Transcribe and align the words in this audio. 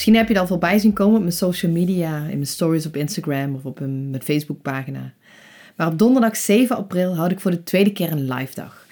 Misschien 0.00 0.20
heb 0.20 0.28
je 0.28 0.40
al 0.40 0.46
voorbij 0.46 0.78
zien 0.78 0.92
komen 0.92 1.14
op 1.14 1.20
mijn 1.20 1.32
social 1.32 1.72
media, 1.72 2.16
in 2.16 2.34
mijn 2.34 2.46
stories 2.46 2.86
op 2.86 2.96
Instagram 2.96 3.54
of 3.54 3.64
op 3.64 3.80
mijn 3.80 4.22
Facebookpagina. 4.22 5.12
Maar 5.76 5.86
op 5.86 5.98
donderdag 5.98 6.36
7 6.36 6.76
april 6.76 7.16
houd 7.16 7.30
ik 7.30 7.40
voor 7.40 7.50
de 7.50 7.62
tweede 7.62 7.92
keer 7.92 8.12
een 8.12 8.32
live 8.32 8.54
dag. 8.54 8.86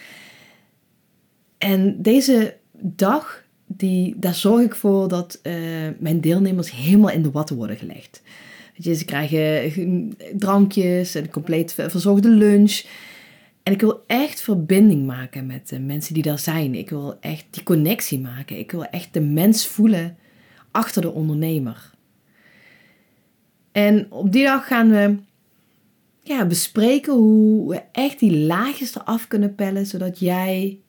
En 1.58 2.02
deze 2.02 2.56
dag, 2.72 3.44
die, 3.66 4.14
daar 4.18 4.34
zorg 4.34 4.64
ik 4.64 4.74
voor 4.74 5.08
dat 5.08 5.40
uh, 5.42 5.54
mijn 5.98 6.20
deelnemers 6.20 6.70
helemaal 6.70 7.10
in 7.10 7.22
de 7.22 7.30
watten 7.30 7.56
worden 7.56 7.76
gelegd. 7.76 8.22
Je, 8.74 8.94
ze 8.94 9.04
krijgen 9.04 10.14
drankjes, 10.32 11.14
een 11.14 11.30
compleet 11.30 11.72
verzorgde 11.72 12.28
lunch. 12.28 12.84
En 13.62 13.72
ik 13.72 13.80
wil 13.80 14.02
echt 14.06 14.40
verbinding 14.40 15.06
maken 15.06 15.46
met 15.46 15.68
de 15.68 15.78
mensen 15.78 16.14
die 16.14 16.22
daar 16.22 16.38
zijn. 16.38 16.74
Ik 16.74 16.90
wil 16.90 17.16
echt 17.20 17.44
die 17.50 17.62
connectie 17.62 18.20
maken. 18.20 18.58
Ik 18.58 18.70
wil 18.70 18.84
echt 18.84 19.14
de 19.14 19.20
mens 19.20 19.66
voelen 19.66 20.16
achter 20.78 21.02
de 21.02 21.12
ondernemer. 21.12 21.90
En 23.72 24.06
op 24.10 24.32
die 24.32 24.44
dag 24.44 24.66
gaan 24.66 24.90
we 24.90 25.16
ja, 26.22 26.46
bespreken 26.46 27.12
hoe 27.12 27.68
we 27.68 27.82
echt 27.92 28.18
die 28.18 28.36
laagjes 28.36 28.94
eraf 28.94 29.28
kunnen 29.28 29.54
pellen, 29.54 29.86
zodat 29.86 30.18
jij 30.18 30.80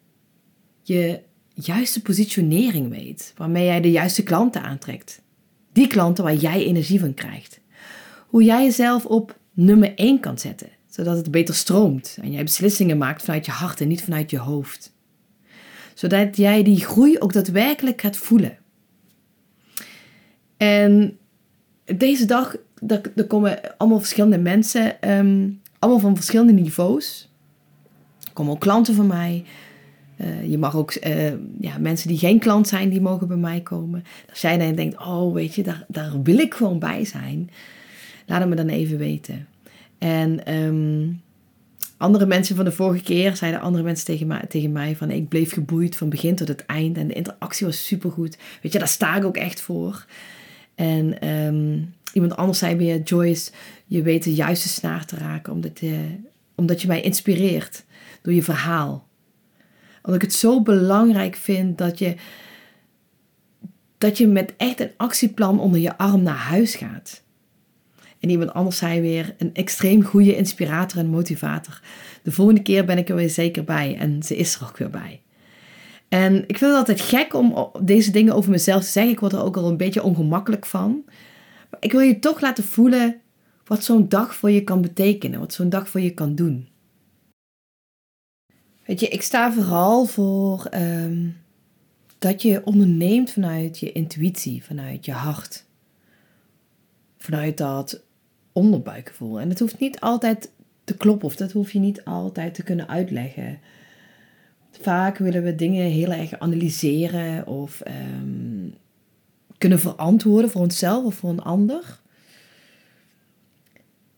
je 0.81 1.21
juiste 1.53 2.01
positionering 2.01 2.89
weet, 2.89 3.33
waarmee 3.37 3.65
jij 3.65 3.81
de 3.81 3.91
juiste 3.91 4.23
klanten 4.23 4.61
aantrekt. 4.61 5.21
Die 5.73 5.87
klanten 5.87 6.23
waar 6.23 6.35
jij 6.35 6.65
energie 6.65 6.99
van 6.99 7.13
krijgt. 7.13 7.59
Hoe 8.27 8.43
jij 8.43 8.63
jezelf 8.63 9.05
op 9.05 9.39
nummer 9.53 9.95
1 9.95 10.19
kan 10.19 10.39
zetten, 10.39 10.69
zodat 10.89 11.17
het 11.17 11.31
beter 11.31 11.55
stroomt 11.55 12.17
en 12.21 12.31
jij 12.31 12.43
beslissingen 12.43 12.97
maakt 12.97 13.23
vanuit 13.23 13.45
je 13.45 13.51
hart 13.51 13.81
en 13.81 13.87
niet 13.87 14.03
vanuit 14.03 14.31
je 14.31 14.39
hoofd. 14.39 14.93
Zodat 15.93 16.37
jij 16.37 16.63
die 16.63 16.85
groei 16.85 17.19
ook 17.19 17.33
daadwerkelijk 17.33 18.01
gaat 18.01 18.17
voelen. 18.17 18.57
En 20.59 21.17
deze 21.85 22.25
dag, 22.25 22.55
er 23.15 23.27
komen 23.27 23.77
allemaal 23.77 23.99
verschillende 23.99 24.37
mensen, 24.37 25.01
ehm, 25.01 25.49
allemaal 25.79 25.99
van 25.99 26.15
verschillende 26.15 26.53
niveaus. 26.53 27.29
Er 28.23 28.33
komen 28.33 28.53
ook 28.53 28.59
klanten 28.59 28.95
van 28.95 29.07
mij. 29.07 29.45
Uh, 30.17 30.49
je 30.49 30.57
mag 30.57 30.75
ook, 30.75 30.95
uh, 30.95 31.31
ja, 31.59 31.77
mensen 31.77 32.07
die 32.07 32.17
geen 32.17 32.39
klant 32.39 32.67
zijn, 32.67 32.89
die 32.89 33.01
mogen 33.01 33.27
bij 33.27 33.37
mij 33.37 33.61
komen. 33.61 34.03
Als 34.29 34.41
jij 34.41 34.57
dan 34.57 34.75
denkt, 34.75 34.97
oh 34.97 35.33
weet 35.33 35.55
je, 35.55 35.63
daar, 35.87 36.13
wil 36.23 36.37
ik 36.37 36.53
gewoon 36.53 36.79
bij 36.79 37.05
zijn. 37.05 37.49
Laat 38.25 38.39
het 38.39 38.49
me 38.49 38.55
dan 38.55 38.67
even 38.67 38.97
weten. 38.97 39.47
En 39.97 40.53
um, 40.53 41.21
andere 41.97 42.25
mensen 42.25 42.55
van 42.55 42.65
de 42.65 42.71
vorige 42.71 43.03
keer 43.03 43.35
zeiden 43.35 43.61
andere 43.61 43.83
mensen 43.83 44.05
tegen 44.05 44.27
mij, 44.27 44.45
tegen 44.49 44.71
mij 44.71 44.95
van 44.95 45.11
ik 45.11 45.27
bleef 45.27 45.53
geboeid 45.53 45.95
van 45.95 46.09
begin 46.09 46.35
tot 46.35 46.47
het 46.47 46.65
eind. 46.65 46.97
En 46.97 47.07
de 47.07 47.13
interactie 47.13 47.65
was 47.65 47.85
supergoed. 47.85 48.37
Weet 48.61 48.71
je, 48.71 48.79
daar 48.79 48.87
sta 48.87 49.15
ik 49.15 49.25
ook 49.25 49.37
echt 49.37 49.61
voor. 49.61 50.05
En 50.79 51.27
um, 51.27 51.93
iemand 52.13 52.35
anders 52.35 52.57
zei 52.57 52.75
weer, 52.75 53.01
Joyce, 53.01 53.51
je 53.85 54.01
weet 54.01 54.23
de 54.23 54.33
juiste 54.33 54.67
snaar 54.67 55.05
te 55.05 55.15
raken 55.15 55.53
omdat 55.53 55.79
je, 55.79 56.05
omdat 56.55 56.81
je 56.81 56.87
mij 56.87 57.01
inspireert 57.01 57.83
door 58.21 58.33
je 58.33 58.43
verhaal. 58.43 59.07
Omdat 59.95 60.21
ik 60.21 60.27
het 60.27 60.33
zo 60.33 60.61
belangrijk 60.61 61.35
vind 61.35 61.77
dat 61.77 61.99
je, 61.99 62.15
dat 63.97 64.17
je 64.17 64.27
met 64.27 64.53
echt 64.57 64.79
een 64.79 64.91
actieplan 64.97 65.59
onder 65.59 65.79
je 65.79 65.97
arm 65.97 66.23
naar 66.23 66.35
huis 66.35 66.75
gaat. 66.75 67.23
En 68.19 68.29
iemand 68.29 68.53
anders 68.53 68.77
zei 68.77 69.01
weer, 69.01 69.35
een 69.37 69.53
extreem 69.53 70.03
goede 70.03 70.35
inspirator 70.35 70.99
en 70.99 71.07
motivator. 71.07 71.81
De 72.23 72.31
volgende 72.31 72.61
keer 72.61 72.85
ben 72.85 72.97
ik 72.97 73.09
er 73.09 73.15
weer 73.15 73.29
zeker 73.29 73.63
bij 73.63 73.97
en 73.97 74.23
ze 74.23 74.35
is 74.35 74.55
er 74.55 74.67
ook 74.67 74.77
weer 74.77 74.89
bij. 74.89 75.21
En 76.09 76.35
ik 76.35 76.57
vind 76.57 76.71
het 76.71 76.79
altijd 76.79 77.01
gek 77.01 77.33
om 77.33 77.71
deze 77.81 78.11
dingen 78.11 78.33
over 78.33 78.51
mezelf 78.51 78.83
te 78.83 78.89
zeggen. 78.89 79.11
Ik 79.11 79.19
word 79.19 79.33
er 79.33 79.43
ook 79.43 79.57
al 79.57 79.67
een 79.67 79.77
beetje 79.77 80.03
ongemakkelijk 80.03 80.65
van. 80.65 81.03
Maar 81.69 81.79
ik 81.79 81.91
wil 81.91 82.01
je 82.01 82.19
toch 82.19 82.41
laten 82.41 82.63
voelen 82.63 83.21
wat 83.65 83.83
zo'n 83.83 84.09
dag 84.09 84.35
voor 84.35 84.51
je 84.51 84.63
kan 84.63 84.81
betekenen. 84.81 85.39
Wat 85.39 85.53
zo'n 85.53 85.69
dag 85.69 85.89
voor 85.89 86.01
je 86.01 86.13
kan 86.13 86.35
doen. 86.35 86.67
Weet 88.85 88.99
je, 88.99 89.07
ik 89.07 89.21
sta 89.21 89.53
vooral 89.53 90.05
voor 90.05 90.65
ehm, 90.65 91.27
dat 92.19 92.41
je 92.41 92.65
onderneemt 92.65 93.31
vanuit 93.31 93.79
je 93.79 93.91
intuïtie, 93.91 94.63
vanuit 94.63 95.05
je 95.05 95.11
hart. 95.11 95.65
Vanuit 97.17 97.57
dat 97.57 98.01
onderbuikgevoel. 98.51 99.39
En 99.39 99.49
het 99.49 99.59
hoeft 99.59 99.79
niet 99.79 99.99
altijd 99.99 100.51
te 100.83 100.97
kloppen 100.97 101.27
of 101.27 101.35
dat 101.35 101.51
hoef 101.51 101.71
je 101.71 101.79
niet 101.79 102.05
altijd 102.05 102.53
te 102.53 102.63
kunnen 102.63 102.87
uitleggen. 102.87 103.59
Vaak 104.71 105.17
willen 105.17 105.43
we 105.43 105.55
dingen 105.55 105.85
heel 105.85 106.11
erg 106.11 106.39
analyseren 106.39 107.47
of 107.47 107.81
ehm, 107.81 108.69
kunnen 109.57 109.79
verantwoorden 109.79 110.51
voor 110.51 110.61
onszelf 110.61 111.05
of 111.05 111.15
voor 111.15 111.29
een 111.29 111.41
ander. 111.41 111.99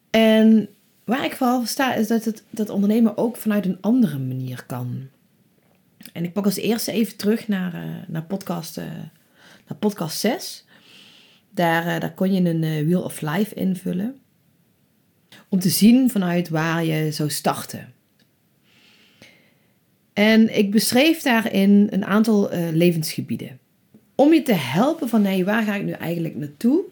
En 0.09 0.69
waar 1.03 1.25
ik 1.25 1.35
vooral 1.35 1.65
sta 1.65 1.93
is 1.93 2.07
dat 2.07 2.25
het 2.25 2.43
dat 2.49 2.69
ondernemen 2.69 3.17
ook 3.17 3.37
vanuit 3.37 3.65
een 3.65 3.81
andere 3.81 4.19
manier 4.19 4.63
kan. 4.65 5.07
En 6.13 6.23
ik 6.23 6.33
pak 6.33 6.45
als 6.45 6.55
eerste 6.55 6.91
even 6.91 7.17
terug 7.17 7.47
naar, 7.47 7.73
uh, 7.73 7.91
naar, 8.07 8.23
podcast, 8.23 8.77
uh, 8.77 8.85
naar 9.67 9.77
podcast 9.79 10.19
6. 10.19 10.65
Daar, 11.49 11.85
uh, 11.85 11.99
daar 11.99 12.13
kon 12.13 12.33
je 12.33 12.49
een 12.49 12.85
Wheel 12.85 13.01
of 13.01 13.21
Life 13.21 13.55
invullen. 13.55 14.19
Om 15.49 15.59
te 15.59 15.69
zien 15.69 16.09
vanuit 16.09 16.49
waar 16.49 16.85
je 16.85 17.11
zou 17.11 17.29
starten. 17.29 17.93
En 20.13 20.57
ik 20.57 20.71
beschreef 20.71 21.21
daarin 21.21 21.87
een 21.89 22.05
aantal 22.05 22.53
uh, 22.53 22.69
levensgebieden. 22.71 23.59
Om 24.15 24.33
je 24.33 24.41
te 24.41 24.53
helpen 24.53 25.09
van 25.09 25.21
nee, 25.21 25.45
waar 25.45 25.63
ga 25.63 25.75
ik 25.75 25.83
nu 25.83 25.91
eigenlijk 25.91 26.35
naartoe? 26.35 26.83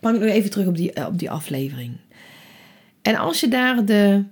Pak 0.00 0.14
ik 0.14 0.20
nu 0.20 0.30
even 0.30 0.50
terug 0.50 0.66
op 0.66 0.76
die, 0.76 0.90
uh, 0.94 1.06
op 1.06 1.18
die 1.18 1.30
aflevering. 1.30 1.92
En 3.02 3.16
als 3.16 3.40
je 3.40 3.48
daar 3.48 3.84
de 3.84 4.24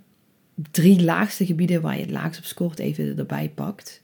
drie 0.71 1.03
laagste 1.03 1.47
gebieden 1.47 1.82
waar 1.82 1.94
je 1.94 2.00
het 2.00 2.10
laagst 2.10 2.38
op 2.38 2.44
scoort 2.44 2.78
even 2.78 3.19
erbij 3.19 3.53
pakt. 3.54 4.03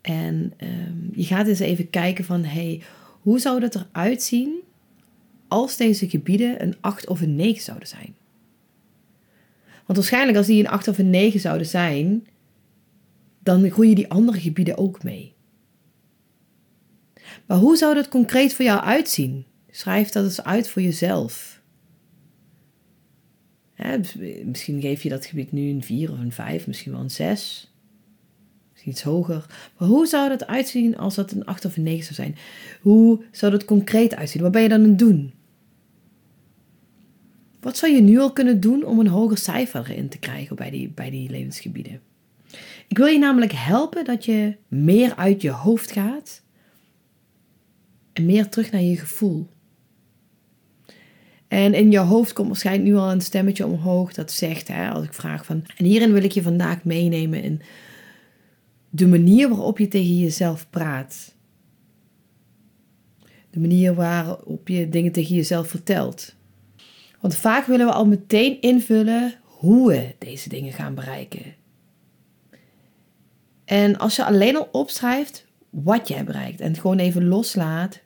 En 0.00 0.52
um, 0.58 1.10
je 1.14 1.24
gaat 1.24 1.46
eens 1.46 1.58
even 1.58 1.90
kijken 1.90 2.24
van 2.24 2.44
hey, 2.44 2.82
hoe 3.20 3.38
zou 3.38 3.60
dat 3.60 3.74
eruit 3.74 4.22
zien 4.22 4.54
als 5.48 5.76
deze 5.76 6.08
gebieden 6.08 6.62
een 6.62 6.76
8 6.80 7.08
of 7.08 7.20
een 7.20 7.36
9 7.36 7.62
zouden 7.62 7.88
zijn? 7.88 8.14
Want 9.86 9.98
waarschijnlijk 9.98 10.38
als 10.38 10.46
die 10.46 10.60
een 10.60 10.70
8 10.70 10.88
of 10.88 10.98
een 10.98 11.10
9 11.10 11.40
zouden 11.40 11.66
zijn, 11.66 12.26
dan 13.48 13.70
groeien 13.70 13.94
die 13.94 14.10
andere 14.10 14.40
gebieden 14.40 14.78
ook 14.78 15.02
mee. 15.02 15.34
Maar 17.46 17.58
hoe 17.58 17.76
zou 17.76 17.94
dat 17.94 18.08
concreet 18.08 18.54
voor 18.54 18.64
jou 18.64 18.80
uitzien? 18.80 19.44
Schrijf 19.70 20.08
dat 20.08 20.24
eens 20.24 20.44
uit 20.44 20.68
voor 20.68 20.82
jezelf. 20.82 21.62
misschien 24.44 24.80
geef 24.80 25.02
je 25.02 25.08
dat 25.08 25.26
gebied 25.26 25.52
nu 25.52 25.70
een 25.70 25.82
4 25.82 26.12
of 26.12 26.18
een 26.18 26.32
5, 26.32 26.66
misschien 26.66 26.92
wel 26.92 27.00
een 27.00 27.10
6. 27.10 27.72
Misschien 28.70 28.92
iets 28.92 29.02
hoger. 29.02 29.46
Maar 29.78 29.88
hoe 29.88 30.06
zou 30.06 30.28
dat 30.28 30.46
uitzien 30.46 30.96
als 30.96 31.14
dat 31.14 31.32
een 31.32 31.44
8 31.44 31.64
of 31.64 31.76
een 31.76 31.82
9 31.82 32.02
zou 32.02 32.14
zijn? 32.14 32.36
Hoe 32.80 33.24
zou 33.30 33.52
dat 33.52 33.64
concreet 33.64 34.14
uitzien? 34.14 34.42
Wat 34.42 34.52
ben 34.52 34.62
je 34.62 34.68
dan 34.68 34.82
aan 34.82 34.88
het 34.88 34.98
doen? 34.98 35.32
Wat 37.60 37.76
zou 37.76 37.92
je 37.92 38.00
nu 38.00 38.18
al 38.18 38.32
kunnen 38.32 38.60
doen 38.60 38.84
om 38.84 39.00
een 39.00 39.06
hoger 39.06 39.38
cijfer 39.38 39.90
erin 39.90 40.08
te 40.08 40.18
krijgen 40.18 40.56
bij 40.56 40.70
die, 40.70 40.88
bij 40.88 41.10
die 41.10 41.30
levensgebieden? 41.30 42.00
Ik 42.88 42.98
wil 42.98 43.06
je 43.06 43.18
namelijk 43.18 43.52
helpen 43.52 44.04
dat 44.04 44.24
je 44.24 44.56
meer 44.68 45.16
uit 45.16 45.42
je 45.42 45.50
hoofd 45.50 45.92
gaat 45.92 46.42
en 48.12 48.26
meer 48.26 48.48
terug 48.48 48.70
naar 48.70 48.82
je 48.82 48.96
gevoel. 48.96 49.48
En 51.48 51.74
in 51.74 51.90
je 51.90 51.98
hoofd 51.98 52.32
komt 52.32 52.48
waarschijnlijk 52.48 52.88
nu 52.88 52.96
al 52.96 53.10
een 53.10 53.20
stemmetje 53.20 53.66
omhoog 53.66 54.12
dat 54.12 54.32
zegt, 54.32 54.68
hè, 54.68 54.90
als 54.90 55.04
ik 55.04 55.12
vraag 55.14 55.44
van, 55.44 55.64
en 55.76 55.84
hierin 55.84 56.12
wil 56.12 56.22
ik 56.22 56.32
je 56.32 56.42
vandaag 56.42 56.84
meenemen 56.84 57.42
in 57.42 57.60
de 58.90 59.06
manier 59.06 59.48
waarop 59.48 59.78
je 59.78 59.88
tegen 59.88 60.18
jezelf 60.18 60.70
praat. 60.70 61.34
De 63.50 63.60
manier 63.60 63.94
waarop 63.94 64.68
je 64.68 64.88
dingen 64.88 65.12
tegen 65.12 65.34
jezelf 65.34 65.68
vertelt. 65.68 66.34
Want 67.20 67.34
vaak 67.34 67.66
willen 67.66 67.86
we 67.86 67.92
al 67.92 68.06
meteen 68.06 68.60
invullen 68.60 69.34
hoe 69.42 69.88
we 69.88 70.14
deze 70.18 70.48
dingen 70.48 70.72
gaan 70.72 70.94
bereiken. 70.94 71.54
En 73.68 73.98
als 73.98 74.16
je 74.16 74.24
alleen 74.24 74.56
al 74.56 74.68
opschrijft 74.72 75.44
wat 75.70 76.08
jij 76.08 76.24
bereikt 76.24 76.60
en 76.60 76.70
het 76.70 76.80
gewoon 76.80 76.98
even 76.98 77.26
loslaat 77.26 78.00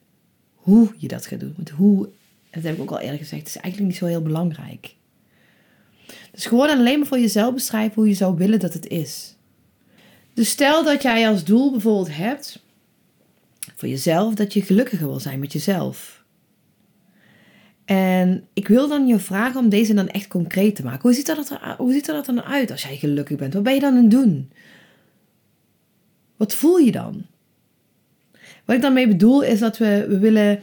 hoe 0.54 0.94
je 0.96 1.08
dat 1.08 1.26
gaat 1.26 1.40
doen. 1.40 1.52
Want 1.56 1.70
hoe 1.70 2.08
dat 2.50 2.62
heb 2.62 2.74
ik 2.74 2.80
ook 2.80 2.90
al 2.90 2.98
eerder 2.98 3.18
gezegd, 3.18 3.46
is 3.46 3.56
eigenlijk 3.56 3.92
niet 3.92 4.00
zo 4.00 4.06
heel 4.06 4.22
belangrijk. 4.22 4.94
Dus 6.30 6.46
gewoon 6.46 6.68
alleen 6.68 6.98
maar 6.98 7.08
voor 7.08 7.18
jezelf 7.18 7.54
beschrijven 7.54 7.94
hoe 7.94 8.08
je 8.08 8.14
zou 8.14 8.36
willen 8.36 8.60
dat 8.60 8.72
het 8.72 8.86
is. 8.86 9.36
Dus 10.34 10.50
stel 10.50 10.84
dat 10.84 11.02
jij 11.02 11.28
als 11.28 11.44
doel 11.44 11.70
bijvoorbeeld 11.70 12.16
hebt 12.16 12.62
voor 13.76 13.88
jezelf 13.88 14.34
dat 14.34 14.52
je 14.52 14.62
gelukkiger 14.62 15.06
wil 15.06 15.20
zijn 15.20 15.38
met 15.38 15.52
jezelf. 15.52 16.24
En 17.84 18.46
ik 18.52 18.68
wil 18.68 18.88
dan 18.88 19.06
je 19.06 19.18
vragen 19.18 19.60
om 19.60 19.68
deze 19.68 19.94
dan 19.94 20.08
echt 20.08 20.28
concreet 20.28 20.76
te 20.76 20.84
maken. 20.84 21.02
Hoe 21.02 21.12
ziet 21.12 21.26
dat 21.26 21.50
er, 21.50 21.74
hoe 21.78 21.92
ziet 21.92 22.06
dat 22.06 22.26
er 22.26 22.34
dan 22.34 22.44
uit 22.44 22.70
als 22.70 22.82
jij 22.82 22.96
gelukkig 22.96 23.36
bent? 23.36 23.54
Wat 23.54 23.62
ben 23.62 23.74
je 23.74 23.80
dan 23.80 23.96
aan 23.96 24.02
het 24.02 24.10
doen? 24.10 24.50
Wat 26.42 26.54
voel 26.54 26.76
je 26.76 26.92
dan? 26.92 27.26
Wat 28.64 28.76
ik 28.76 28.82
daarmee 28.82 29.08
bedoel 29.08 29.42
is 29.42 29.58
dat 29.58 29.78
we, 29.78 30.06
we 30.08 30.18
willen 30.18 30.60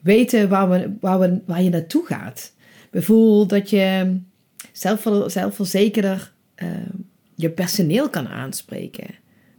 weten 0.00 0.48
waar, 0.48 0.70
we, 0.70 0.92
waar, 1.00 1.18
we, 1.18 1.40
waar 1.44 1.62
je 1.62 1.70
naartoe 1.70 2.06
gaat. 2.06 2.52
Bijvoorbeeld 2.90 3.48
dat 3.48 3.70
je 3.70 4.16
zelf, 4.72 5.06
zelfverzekerder 5.26 6.32
uh, 6.56 6.68
je 7.34 7.50
personeel 7.50 8.10
kan 8.10 8.28
aanspreken. 8.28 9.06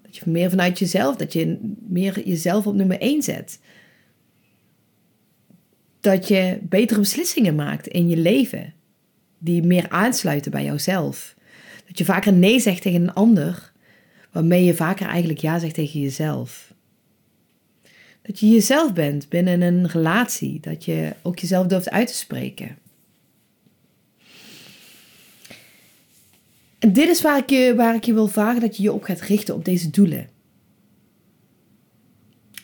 Dat 0.02 0.16
je 0.16 0.30
meer 0.30 0.50
vanuit 0.50 0.80
jezelf, 0.80 1.16
dat 1.16 1.34
je 1.34 1.74
meer 1.88 2.28
jezelf 2.28 2.68
op 2.68 2.76
nummer 2.76 3.00
1 3.00 3.22
zet. 3.24 3.60
Dat 6.00 6.28
je 6.28 6.60
betere 6.62 7.00
beslissingen 7.00 7.56
maakt 7.56 7.88
in 7.88 8.10
je 8.10 8.18
leven, 8.18 8.74
die 9.38 9.64
meer 9.64 9.90
aansluiten 9.90 10.52
bij 10.52 10.64
jouzelf. 10.64 11.36
Dat 11.88 11.98
je 11.98 12.06
vaker 12.06 12.34
nee 12.34 12.60
zegt 12.60 12.82
tegen 12.82 13.02
een 13.02 13.14
ander, 13.14 13.73
waarmee 14.34 14.64
je 14.64 14.74
vaker 14.74 15.08
eigenlijk 15.08 15.40
ja 15.40 15.60
zegt 15.60 15.74
tegen 15.74 16.00
jezelf. 16.00 16.74
Dat 18.22 18.40
je 18.40 18.50
jezelf 18.50 18.94
bent 18.94 19.30
binnen 19.30 19.62
een 19.62 19.88
relatie, 19.88 20.60
dat 20.60 20.86
je 20.86 21.14
ook 21.22 21.40
jezelf 21.40 21.68
durft 21.68 21.90
uit 21.90 22.08
te 22.08 22.14
spreken. 22.14 22.78
En 26.80 26.94
dit 26.94 27.10
is 27.10 27.22
waar 27.22 27.38
ik, 27.38 27.50
je, 27.50 27.74
waar 27.76 27.96
ik 27.96 28.04
je 28.04 28.14
wil 28.14 28.28
vragen 28.28 28.62
dat 28.62 28.78
je 28.78 28.84
je 28.84 28.94
op 28.94 29.04
gaat 29.04 29.22
richten, 29.22 29.56
op 29.56 29.66
deze 29.66 29.90
doelen. 29.90 30.30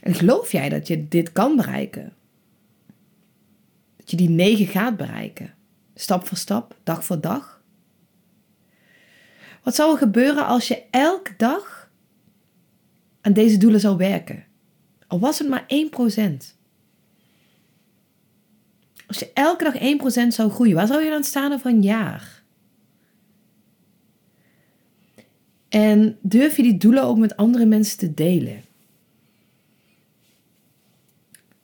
En 0.01 0.13
geloof 0.13 0.51
jij 0.51 0.69
dat 0.69 0.87
je 0.87 1.07
dit 1.07 1.31
kan 1.31 1.55
bereiken? 1.55 2.13
Dat 3.95 4.11
je 4.11 4.17
die 4.17 4.29
negen 4.29 4.67
gaat 4.67 4.97
bereiken? 4.97 5.53
Stap 5.95 6.27
voor 6.27 6.37
stap, 6.37 6.75
dag 6.83 7.05
voor 7.05 7.21
dag? 7.21 7.58
Wat 9.63 9.75
zou 9.75 9.91
er 9.91 9.97
gebeuren 9.97 10.45
als 10.45 10.67
je 10.67 10.83
elke 10.91 11.33
dag 11.37 11.91
aan 13.21 13.33
deze 13.33 13.57
doelen 13.57 13.79
zou 13.79 13.97
werken? 13.97 14.45
Al 15.07 15.19
was 15.19 15.39
het 15.39 15.49
maar 15.49 15.65
1%. 15.67 15.67
Als 19.07 19.19
je 19.19 19.31
elke 19.33 19.63
dag 19.63 19.75
1% 20.25 20.27
zou 20.27 20.49
groeien, 20.49 20.75
waar 20.75 20.87
zou 20.87 21.03
je 21.03 21.09
dan 21.09 21.23
staan 21.23 21.53
over 21.53 21.71
een 21.71 21.81
jaar? 21.81 22.43
En 25.69 26.17
durf 26.21 26.55
je 26.55 26.63
die 26.63 26.77
doelen 26.77 27.03
ook 27.03 27.17
met 27.17 27.35
andere 27.35 27.65
mensen 27.65 27.97
te 27.97 28.13
delen? 28.13 28.63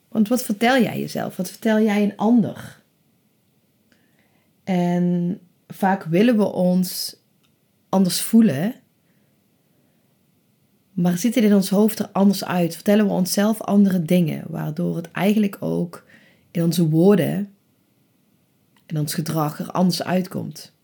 Want 0.08 0.28
wat 0.28 0.42
vertel 0.42 0.82
jij 0.82 1.00
jezelf? 1.00 1.36
Wat 1.36 1.50
vertel 1.50 1.80
jij 1.80 2.02
een 2.02 2.16
ander? 2.16 2.82
En 4.64 5.38
vaak 5.68 6.04
willen 6.04 6.36
we 6.36 6.44
ons 6.44 7.16
anders 7.96 8.20
voelen, 8.20 8.74
maar 10.92 11.18
ziet 11.18 11.34
het 11.34 11.44
in 11.44 11.54
ons 11.54 11.70
hoofd 11.70 11.98
er 11.98 12.08
anders 12.12 12.44
uit? 12.44 12.74
Vertellen 12.74 13.06
we 13.06 13.12
onszelf 13.12 13.60
andere 13.60 14.02
dingen, 14.02 14.44
waardoor 14.48 14.96
het 14.96 15.10
eigenlijk 15.10 15.56
ook 15.60 16.04
in 16.50 16.62
onze 16.62 16.88
woorden 16.88 17.54
en 18.86 18.98
ons 18.98 19.14
gedrag 19.14 19.58
er 19.58 19.70
anders 19.70 20.02
uitkomt. 20.02 20.74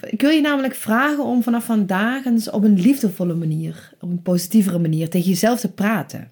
Ik 0.00 0.20
wil 0.20 0.30
je 0.30 0.40
namelijk 0.40 0.74
vragen 0.74 1.24
om 1.24 1.42
vanaf 1.42 1.64
vandaag 1.64 2.24
eens 2.24 2.50
op 2.50 2.64
een 2.64 2.80
liefdevolle 2.80 3.34
manier, 3.34 3.94
op 4.00 4.10
een 4.10 4.22
positievere 4.22 4.78
manier 4.78 5.08
tegen 5.08 5.28
jezelf 5.28 5.60
te 5.60 5.72
praten. 5.72 6.30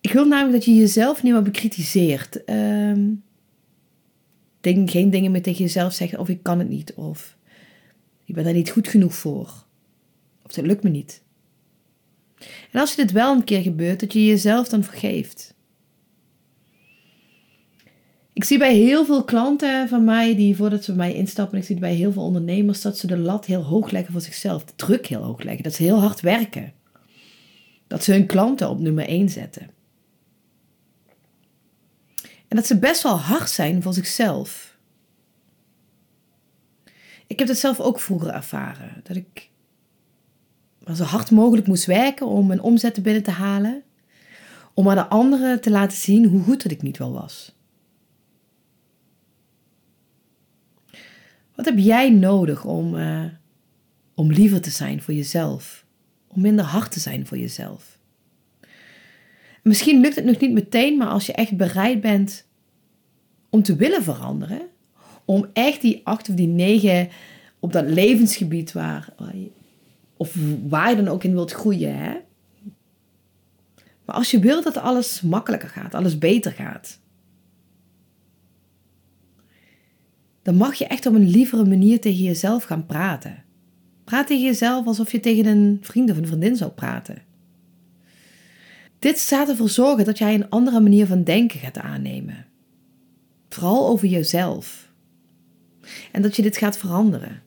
Ik 0.00 0.12
wil 0.12 0.26
namelijk 0.26 0.54
dat 0.54 0.64
je 0.64 0.74
jezelf 0.74 1.22
niet 1.22 1.32
meer 1.32 1.42
bekritiseert. 1.42 2.50
Um, 2.50 3.22
geen 4.86 5.10
dingen 5.10 5.30
meer 5.30 5.42
tegen 5.42 5.64
jezelf 5.64 5.92
zeggen 5.92 6.18
of 6.18 6.28
ik 6.28 6.42
kan 6.42 6.58
het 6.58 6.68
niet 6.68 6.94
of 6.94 7.36
ik 8.24 8.34
ben 8.34 8.44
daar 8.44 8.52
niet 8.52 8.70
goed 8.70 8.88
genoeg 8.88 9.14
voor. 9.14 9.64
Of 10.42 10.52
dat 10.52 10.66
lukt 10.66 10.82
me 10.82 10.90
niet. 10.90 11.22
En 12.70 12.80
als 12.80 12.90
je 12.90 12.96
dit 12.96 13.12
wel 13.12 13.34
een 13.34 13.44
keer 13.44 13.62
gebeurt, 13.62 14.00
dat 14.00 14.12
je 14.12 14.26
jezelf 14.26 14.68
dan 14.68 14.84
vergeeft. 14.84 15.54
Ik 18.32 18.44
zie 18.44 18.58
bij 18.58 18.74
heel 18.74 19.04
veel 19.04 19.24
klanten 19.24 19.88
van 19.88 20.04
mij, 20.04 20.36
die 20.36 20.56
voordat 20.56 20.84
ze 20.84 20.94
bij 20.94 21.06
mij 21.06 21.16
instappen, 21.16 21.58
ik 21.58 21.64
zie 21.64 21.78
bij 21.78 21.94
heel 21.94 22.12
veel 22.12 22.22
ondernemers 22.22 22.80
dat 22.80 22.98
ze 22.98 23.06
de 23.06 23.18
lat 23.18 23.46
heel 23.46 23.62
hoog 23.62 23.90
leggen 23.90 24.12
voor 24.12 24.20
zichzelf, 24.20 24.64
de 24.64 24.72
druk 24.76 25.06
heel 25.06 25.22
hoog 25.22 25.42
leggen, 25.42 25.62
dat 25.62 25.74
ze 25.74 25.82
heel 25.82 26.00
hard 26.00 26.20
werken. 26.20 26.72
Dat 27.86 28.04
ze 28.04 28.12
hun 28.12 28.26
klanten 28.26 28.68
op 28.68 28.80
nummer 28.80 29.08
1 29.08 29.28
zetten. 29.28 29.70
En 32.54 32.60
dat 32.60 32.68
ze 32.68 32.78
best 32.78 33.02
wel 33.02 33.18
hard 33.18 33.50
zijn 33.50 33.82
voor 33.82 33.94
zichzelf. 33.94 34.78
Ik 37.26 37.38
heb 37.38 37.48
dat 37.48 37.56
zelf 37.56 37.80
ook 37.80 38.00
vroeger 38.00 38.28
ervaren. 38.30 39.00
Dat 39.02 39.16
ik 39.16 39.50
maar 40.84 40.96
zo 40.96 41.04
hard 41.04 41.30
mogelijk 41.30 41.66
moest 41.66 41.84
werken 41.84 42.26
om 42.26 42.46
mijn 42.46 42.60
omzet 42.60 43.02
binnen 43.02 43.22
te 43.22 43.30
halen. 43.30 43.82
Om 44.74 44.88
aan 44.88 44.96
de 44.96 45.06
anderen 45.06 45.60
te 45.60 45.70
laten 45.70 45.96
zien 45.96 46.24
hoe 46.24 46.42
goed 46.42 46.62
dat 46.62 46.72
ik 46.72 46.82
niet 46.82 46.98
wel 46.98 47.12
was. 47.12 47.56
Wat 51.54 51.64
heb 51.64 51.78
jij 51.78 52.10
nodig 52.10 52.64
om, 52.64 52.94
uh, 52.94 53.24
om 54.14 54.32
liever 54.32 54.60
te 54.60 54.70
zijn 54.70 55.02
voor 55.02 55.14
jezelf? 55.14 55.86
Om 56.26 56.40
minder 56.40 56.64
hard 56.64 56.92
te 56.92 57.00
zijn 57.00 57.26
voor 57.26 57.38
jezelf? 57.38 57.98
Misschien 59.64 60.00
lukt 60.00 60.16
het 60.16 60.24
nog 60.24 60.38
niet 60.38 60.52
meteen, 60.52 60.96
maar 60.96 61.08
als 61.08 61.26
je 61.26 61.32
echt 61.32 61.56
bereid 61.56 62.00
bent 62.00 62.46
om 63.50 63.62
te 63.62 63.76
willen 63.76 64.02
veranderen, 64.02 64.60
om 65.24 65.46
echt 65.52 65.80
die 65.80 66.00
acht 66.04 66.28
of 66.28 66.34
die 66.34 66.46
negen 66.46 67.08
op 67.58 67.72
dat 67.72 67.84
levensgebied 67.84 68.72
waar, 68.72 69.14
of 70.16 70.36
waar 70.68 70.90
je 70.90 70.96
dan 70.96 71.08
ook 71.08 71.24
in 71.24 71.32
wilt 71.32 71.52
groeien, 71.52 71.98
hè? 71.98 72.12
Maar 74.04 74.16
als 74.16 74.30
je 74.30 74.38
wilt 74.38 74.64
dat 74.64 74.76
alles 74.76 75.20
makkelijker 75.20 75.68
gaat, 75.68 75.94
alles 75.94 76.18
beter 76.18 76.52
gaat, 76.52 77.00
dan 80.42 80.54
mag 80.54 80.74
je 80.74 80.86
echt 80.86 81.06
op 81.06 81.14
een 81.14 81.28
lievere 81.28 81.64
manier 81.64 82.00
tegen 82.00 82.22
jezelf 82.22 82.64
gaan 82.64 82.86
praten. 82.86 83.44
Praat 84.04 84.26
tegen 84.26 84.44
jezelf 84.44 84.86
alsof 84.86 85.12
je 85.12 85.20
tegen 85.20 85.46
een 85.46 85.78
vriend 85.80 86.10
of 86.10 86.16
een 86.16 86.26
vriendin 86.26 86.56
zou 86.56 86.70
praten. 86.70 87.22
Dit 89.04 89.18
staat 89.18 89.48
ervoor 89.48 89.68
zorgen 89.68 90.04
dat 90.04 90.18
jij 90.18 90.34
een 90.34 90.50
andere 90.50 90.80
manier 90.80 91.06
van 91.06 91.24
denken 91.24 91.60
gaat 91.60 91.78
aannemen. 91.78 92.46
Vooral 93.48 93.88
over 93.88 94.08
jezelf. 94.08 94.92
En 96.12 96.22
dat 96.22 96.36
je 96.36 96.42
dit 96.42 96.56
gaat 96.56 96.76
veranderen. 96.76 97.42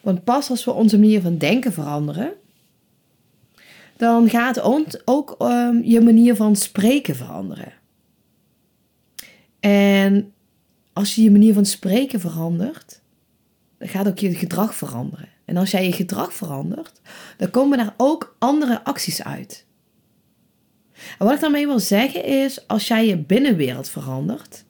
Want 0.00 0.24
pas 0.24 0.50
als 0.50 0.64
we 0.64 0.72
onze 0.72 0.98
manier 0.98 1.20
van 1.20 1.38
denken 1.38 1.72
veranderen, 1.72 2.32
dan 3.96 4.28
gaat 4.28 4.62
ook 5.04 5.36
um, 5.38 5.82
je 5.84 6.00
manier 6.00 6.36
van 6.36 6.56
spreken 6.56 7.16
veranderen. 7.16 7.72
En 9.60 10.32
als 10.92 11.14
je 11.14 11.22
je 11.22 11.30
manier 11.30 11.54
van 11.54 11.66
spreken 11.66 12.20
verandert, 12.20 13.00
dan 13.78 13.88
gaat 13.88 14.08
ook 14.08 14.18
je 14.18 14.34
gedrag 14.34 14.74
veranderen. 14.74 15.28
En 15.44 15.56
als 15.56 15.70
jij 15.70 15.84
je 15.84 15.92
gedrag 15.92 16.34
verandert, 16.34 17.00
dan 17.36 17.50
komen 17.50 17.78
daar 17.78 17.94
ook 17.96 18.36
andere 18.38 18.84
acties 18.84 19.22
uit. 19.22 19.68
En 21.18 21.26
wat 21.26 21.34
ik 21.34 21.40
daarmee 21.40 21.66
wil 21.66 21.78
zeggen 21.78 22.24
is, 22.24 22.68
als 22.68 22.86
jij 22.86 23.06
je 23.06 23.16
binnenwereld 23.16 23.88
verandert, 23.88 24.64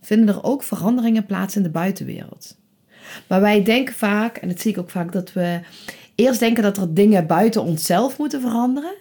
vinden 0.00 0.34
er 0.34 0.44
ook 0.44 0.62
veranderingen 0.62 1.26
plaats 1.26 1.56
in 1.56 1.62
de 1.62 1.70
buitenwereld. 1.70 2.56
Maar 3.26 3.40
wij 3.40 3.62
denken 3.62 3.94
vaak, 3.94 4.36
en 4.36 4.48
dat 4.48 4.60
zie 4.60 4.70
ik 4.70 4.78
ook 4.78 4.90
vaak, 4.90 5.12
dat 5.12 5.32
we 5.32 5.60
eerst 6.14 6.40
denken 6.40 6.62
dat 6.62 6.76
er 6.76 6.94
dingen 6.94 7.26
buiten 7.26 7.62
onszelf 7.62 8.18
moeten 8.18 8.40
veranderen 8.40 8.94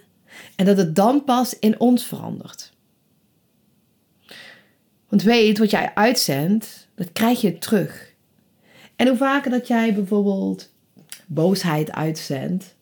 en 0.56 0.66
dat 0.66 0.78
het 0.78 0.96
dan 0.96 1.24
pas 1.24 1.60
in 1.60 1.80
ons 1.80 2.06
verandert. 2.06 2.74
Want 5.10 5.24
weet, 5.24 5.58
wat 5.58 5.70
jij 5.70 5.92
uitzendt, 5.94 6.88
dat 6.96 7.12
krijg 7.12 7.42
je 7.42 7.58
terug. 7.58 8.14
En 8.96 9.08
hoe 9.08 9.18
vaker 9.18 9.52
dat 9.52 9.68
jij 9.68 9.94
bijvoorbeeld 9.94 10.74
boosheid 11.26 11.92
uitzendt, 11.92 12.76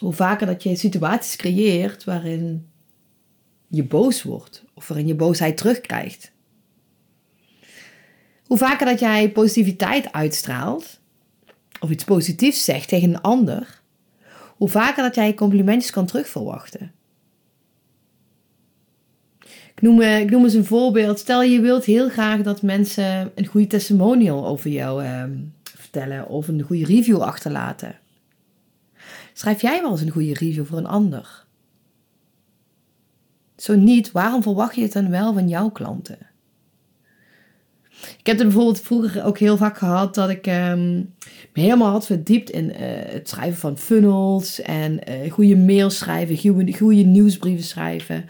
hoe 0.00 0.12
vaker 0.12 0.46
dat 0.46 0.62
je 0.62 0.76
situaties 0.76 1.36
creëert 1.36 2.04
waarin 2.04 2.68
je 3.68 3.84
boos 3.84 4.22
wordt 4.22 4.64
of 4.74 4.88
waarin 4.88 5.06
je 5.06 5.14
boosheid 5.14 5.56
terugkrijgt. 5.56 6.32
Hoe 8.46 8.58
vaker 8.58 8.86
dat 8.86 9.00
jij 9.00 9.30
positiviteit 9.30 10.12
uitstraalt 10.12 11.00
of 11.80 11.90
iets 11.90 12.04
positiefs 12.04 12.64
zegt 12.64 12.88
tegen 12.88 13.08
een 13.08 13.20
ander, 13.20 13.80
hoe 14.56 14.68
vaker 14.68 15.02
dat 15.02 15.14
jij 15.14 15.34
complimentjes 15.34 15.90
kan 15.90 16.06
terugverwachten. 16.06 16.92
Ik 19.74 19.82
noem, 19.82 20.00
eh, 20.00 20.20
ik 20.20 20.30
noem 20.30 20.44
eens 20.44 20.54
een 20.54 20.64
voorbeeld. 20.64 21.18
Stel 21.18 21.42
je 21.42 21.60
wilt 21.60 21.84
heel 21.84 22.08
graag 22.08 22.42
dat 22.42 22.62
mensen 22.62 23.32
een 23.34 23.46
goede 23.46 23.66
testimonial 23.66 24.46
over 24.46 24.70
jou 24.70 25.04
eh, 25.04 25.24
vertellen 25.62 26.28
of 26.28 26.48
een 26.48 26.62
goede 26.62 26.84
review 26.84 27.20
achterlaten. 27.20 27.98
Schrijf 29.40 29.60
jij 29.60 29.82
wel 29.82 29.90
eens 29.90 30.00
een 30.00 30.10
goede 30.10 30.34
review 30.34 30.64
voor 30.64 30.78
een 30.78 30.86
ander? 30.86 31.46
Zo 33.56 33.74
niet, 33.74 34.12
waarom 34.12 34.42
verwacht 34.42 34.74
je 34.74 34.82
het 34.82 34.92
dan 34.92 35.10
wel 35.10 35.32
van 35.32 35.48
jouw 35.48 35.70
klanten? 35.70 36.18
Ik 38.18 38.26
heb 38.26 38.38
er 38.38 38.44
bijvoorbeeld 38.44 38.80
vroeger 38.80 39.24
ook 39.24 39.38
heel 39.38 39.56
vaak 39.56 39.78
gehad 39.78 40.14
dat 40.14 40.30
ik 40.30 40.46
um, 40.46 41.14
me 41.52 41.60
helemaal 41.60 41.90
had 41.90 42.06
verdiept 42.06 42.50
in 42.50 42.64
uh, 42.64 42.76
het 43.12 43.28
schrijven 43.28 43.60
van 43.60 43.78
funnels 43.78 44.60
en 44.60 45.00
uh, 45.08 45.32
goede 45.32 45.56
mails 45.56 45.98
schrijven, 45.98 46.74
goede, 46.76 47.02
nieuwsbrieven 47.02 47.64
schrijven. 47.64 48.28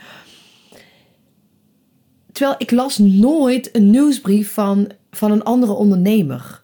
Terwijl 2.33 2.57
ik 2.59 2.71
las 2.71 2.99
nooit 2.99 3.77
een 3.77 3.91
nieuwsbrief 3.91 4.53
van, 4.53 4.91
van 5.11 5.31
een 5.31 5.45
andere 5.45 5.73
ondernemer. 5.73 6.63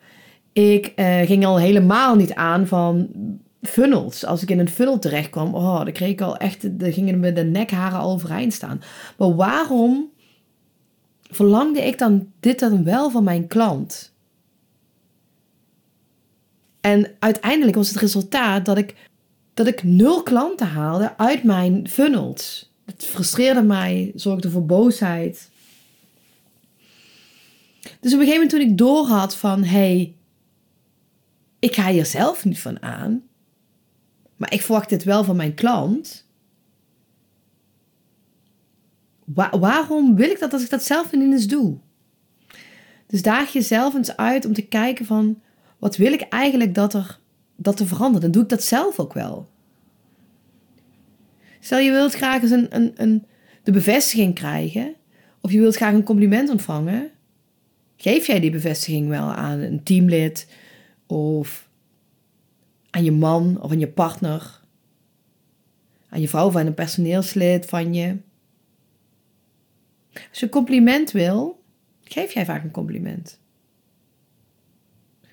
Ik 0.52 0.92
uh, 0.96 1.20
ging 1.20 1.46
al 1.46 1.58
helemaal 1.58 2.14
niet 2.14 2.34
aan 2.34 2.66
van 2.66 3.08
funnels. 3.66 4.24
Als 4.24 4.42
ik 4.42 4.50
in 4.50 4.58
een 4.58 4.68
funnel 4.68 4.98
terecht 4.98 5.30
kwam, 5.30 5.54
oh, 5.54 5.84
dan 5.84 5.92
kreeg 5.92 6.10
ik 6.10 6.20
al 6.20 6.36
echt, 6.36 6.80
dan 6.80 6.92
gingen 6.92 7.20
me 7.20 7.32
de 7.32 7.44
nekharen 7.44 8.00
overeind 8.00 8.52
staan. 8.52 8.80
Maar 9.18 9.34
waarom 9.34 10.10
verlangde 11.30 11.80
ik 11.80 11.98
dan 11.98 12.32
dit 12.40 12.58
dan 12.58 12.84
wel 12.84 13.10
van 13.10 13.24
mijn 13.24 13.46
klant? 13.46 14.14
En 16.80 17.10
uiteindelijk 17.18 17.76
was 17.76 17.88
het 17.88 17.98
resultaat 18.00 18.64
dat 18.64 18.78
ik, 18.78 18.94
dat 19.54 19.66
ik 19.66 19.82
nul 19.82 20.22
klanten 20.22 20.66
haalde 20.66 21.16
uit 21.16 21.42
mijn 21.42 21.88
funnels. 21.88 22.72
Het 22.84 23.04
frustreerde 23.04 23.62
mij, 23.62 24.12
zorgde 24.14 24.50
voor 24.50 24.66
boosheid. 24.66 25.50
Dus 28.00 28.14
op 28.14 28.20
een 28.20 28.26
gegeven 28.26 28.32
moment 28.32 28.50
toen 28.50 28.60
ik 28.60 28.78
doorhad 28.78 29.36
van, 29.36 29.64
hey, 29.64 30.14
ik 31.58 31.74
ga 31.74 31.90
hier 31.90 32.06
zelf 32.06 32.44
niet 32.44 32.60
van 32.60 32.82
aan, 32.82 33.22
maar 34.36 34.52
ik 34.52 34.62
verwacht 34.62 34.88
dit 34.88 35.04
wel 35.04 35.24
van 35.24 35.36
mijn 35.36 35.54
klant. 35.54 36.24
waarom 39.50 40.16
wil 40.16 40.30
ik 40.30 40.38
dat 40.38 40.52
als 40.52 40.62
ik 40.62 40.70
dat 40.70 40.82
zelf 40.82 41.12
niet 41.12 41.32
eens 41.32 41.46
doe? 41.46 41.76
Dus 43.06 43.22
daag 43.22 43.52
jezelf 43.52 43.94
eens 43.94 44.16
uit 44.16 44.44
om 44.44 44.52
te 44.52 44.66
kijken 44.66 45.04
van, 45.04 45.40
wat 45.78 45.96
wil 45.96 46.12
ik 46.12 46.20
eigenlijk 46.20 46.74
dat 46.74 46.94
er, 46.94 47.18
dat 47.56 47.80
er 47.80 47.86
verandert? 47.86 48.24
En 48.24 48.30
doe 48.30 48.42
ik 48.42 48.48
dat 48.48 48.62
zelf 48.62 48.98
ook 48.98 49.12
wel? 49.12 49.48
Stel 51.60 51.78
je 51.78 51.90
wilt 51.90 52.14
graag 52.14 52.42
eens 52.42 52.50
een, 52.50 52.76
een, 52.76 52.92
een, 52.96 53.26
de 53.62 53.72
bevestiging 53.72 54.34
krijgen, 54.34 54.94
of 55.40 55.52
je 55.52 55.60
wilt 55.60 55.76
graag 55.76 55.92
een 55.92 56.02
compliment 56.02 56.50
ontvangen, 56.50 57.10
geef 57.96 58.26
jij 58.26 58.40
die 58.40 58.50
bevestiging 58.50 59.08
wel 59.08 59.32
aan 59.32 59.58
een 59.58 59.82
teamlid 59.82 60.48
of 61.06 61.65
aan 62.96 63.04
je 63.04 63.12
man 63.12 63.60
of 63.60 63.70
aan 63.70 63.78
je 63.78 63.88
partner, 63.88 64.60
aan 66.08 66.20
je 66.20 66.28
vrouw 66.28 66.46
of 66.46 66.56
aan 66.56 66.66
een 66.66 66.74
personeelslid 66.74 67.66
van 67.66 67.94
je. 67.94 68.16
Als 70.12 70.38
je 70.38 70.44
een 70.44 70.50
compliment 70.50 71.10
wil, 71.10 71.62
geef 72.02 72.32
jij 72.32 72.44
vaak 72.44 72.64
een 72.64 72.70
compliment. 72.70 73.40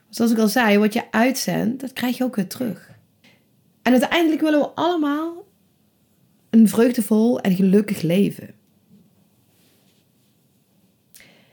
Zoals 0.09 0.31
ik 0.31 0.37
al 0.37 0.47
zei, 0.47 0.77
wat 0.77 0.93
je 0.93 1.11
uitzendt, 1.11 1.81
dat 1.81 1.93
krijg 1.93 2.17
je 2.17 2.23
ook 2.23 2.35
weer 2.35 2.47
terug. 2.47 2.91
En 3.81 3.91
uiteindelijk 3.91 4.41
willen 4.41 4.59
we 4.59 4.69
allemaal 4.69 5.47
een 6.49 6.67
vreugdevol 6.67 7.39
en 7.39 7.55
gelukkig 7.55 8.01
leven. 8.01 8.53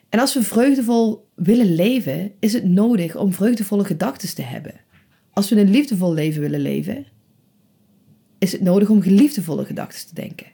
En 0.08 0.18
als 0.18 0.34
we 0.34 0.42
vreugdevol 0.42 1.28
willen 1.34 1.74
leven, 1.74 2.32
is 2.38 2.52
het 2.52 2.64
nodig 2.64 3.16
om 3.16 3.32
vreugdevolle 3.32 3.84
gedachten 3.84 4.34
te 4.34 4.42
hebben. 4.42 4.88
Als 5.32 5.48
we 5.48 5.60
een 5.60 5.70
liefdevol 5.70 6.14
leven 6.14 6.40
willen 6.40 6.60
leven, 6.60 7.06
is 8.38 8.52
het 8.52 8.60
nodig 8.60 8.88
om 8.90 9.02
geliefdevolle 9.02 9.64
gedachten 9.64 10.08
te 10.08 10.14
denken. 10.14 10.46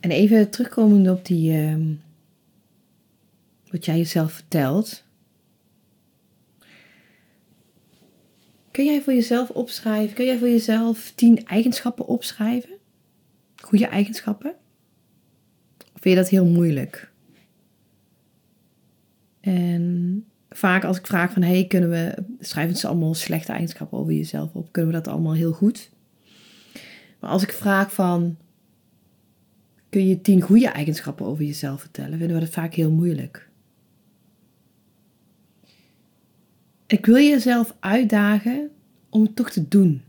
En 0.00 0.10
even 0.10 0.50
terugkomend 0.50 1.08
op 1.08 1.24
die, 1.24 1.52
uh, 1.52 1.76
wat 3.70 3.84
jij 3.84 3.96
jezelf 3.96 4.32
vertelt. 4.32 5.04
Kun 8.70 8.84
jij 8.84 9.02
voor 9.02 9.12
jezelf 9.12 9.50
opschrijven? 9.50 10.14
Kun 10.14 10.24
jij 10.24 10.38
voor 10.38 10.48
jezelf 10.48 11.12
tien 11.14 11.46
eigenschappen 11.46 12.06
opschrijven? 12.06 12.76
Goede 13.56 13.86
eigenschappen? 13.86 14.54
Of 15.78 16.00
vind 16.00 16.14
je 16.14 16.20
dat 16.20 16.28
heel 16.28 16.46
moeilijk? 16.46 17.10
En 19.40 19.87
vaak 20.58 20.84
als 20.84 20.98
ik 20.98 21.06
vraag 21.06 21.32
van, 21.32 21.42
hey, 21.42 21.66
kunnen 21.66 21.90
we, 21.90 22.14
schrijven 22.40 22.76
ze 22.76 22.86
allemaal 22.86 23.14
slechte 23.14 23.52
eigenschappen 23.52 23.98
over 23.98 24.12
jezelf 24.12 24.54
op? 24.54 24.72
Kunnen 24.72 24.92
we 24.92 25.02
dat 25.02 25.12
allemaal 25.12 25.34
heel 25.34 25.52
goed? 25.52 25.90
Maar 27.20 27.30
als 27.30 27.42
ik 27.42 27.52
vraag 27.52 27.92
van, 27.92 28.36
kun 29.88 30.08
je 30.08 30.20
tien 30.20 30.40
goede 30.40 30.68
eigenschappen 30.68 31.26
over 31.26 31.44
jezelf 31.44 31.80
vertellen, 31.80 32.18
vinden 32.18 32.36
we 32.36 32.42
dat 32.42 32.52
vaak 32.52 32.74
heel 32.74 32.90
moeilijk. 32.90 33.48
Ik 36.86 37.06
wil 37.06 37.16
jezelf 37.16 37.76
uitdagen 37.80 38.70
om 39.08 39.22
het 39.22 39.36
toch 39.36 39.50
te 39.50 39.68
doen. 39.68 40.02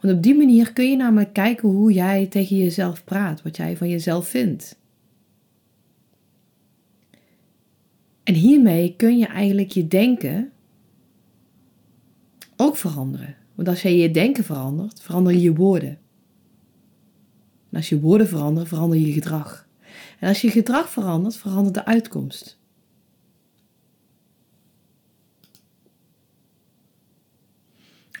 Want 0.00 0.16
op 0.16 0.22
die 0.22 0.34
manier 0.34 0.72
kun 0.72 0.90
je 0.90 0.96
namelijk 0.96 1.32
kijken 1.32 1.68
hoe 1.68 1.92
jij 1.92 2.26
tegen 2.26 2.56
jezelf 2.56 3.04
praat, 3.04 3.42
wat 3.42 3.56
jij 3.56 3.76
van 3.76 3.88
jezelf 3.88 4.28
vindt. 4.28 4.76
En 8.24 8.34
hiermee 8.34 8.94
kun 8.96 9.18
je 9.18 9.26
eigenlijk 9.26 9.70
je 9.70 9.88
denken 9.88 10.52
ook 12.56 12.76
veranderen. 12.76 13.36
Want 13.54 13.68
als 13.68 13.82
jij 13.82 13.96
je 13.96 14.10
denken 14.10 14.44
verandert, 14.44 15.02
veranderen 15.02 15.40
je 15.40 15.54
woorden. 15.54 15.98
En 17.70 17.76
als 17.76 17.88
je 17.88 18.00
woorden 18.00 18.28
veranderen, 18.28 18.68
verander 18.68 18.98
je 18.98 19.12
gedrag. 19.12 19.68
En 20.18 20.28
als 20.28 20.40
je 20.40 20.50
gedrag 20.50 20.90
verandert, 20.90 21.36
verandert 21.36 21.74
de 21.74 21.84
uitkomst. 21.84 22.58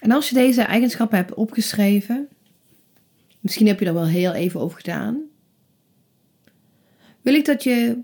En 0.00 0.10
als 0.10 0.28
je 0.28 0.34
deze 0.34 0.62
eigenschappen 0.62 1.16
hebt 1.16 1.34
opgeschreven, 1.34 2.28
misschien 3.40 3.66
heb 3.66 3.80
je 3.80 3.86
er 3.86 3.94
wel 3.94 4.06
heel 4.06 4.32
even 4.32 4.60
over 4.60 4.76
gedaan, 4.76 5.22
wil 7.22 7.34
ik 7.34 7.44
dat 7.44 7.62
je 7.62 7.98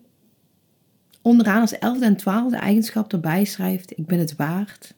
onderaan 1.22 1.60
als 1.60 1.78
elfde 1.78 2.04
en 2.04 2.16
twaalfde 2.16 2.56
eigenschap 2.56 3.12
erbij 3.12 3.44
schrijft: 3.44 3.98
Ik 3.98 4.06
ben 4.06 4.18
het 4.18 4.36
waard. 4.36 4.94